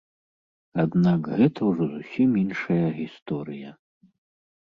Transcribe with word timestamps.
Аднак 0.83 1.27
гэта 1.41 1.59
ўжо 1.69 1.83
зусім 1.91 2.29
іншая 2.43 2.87
гісторыя. 2.97 3.69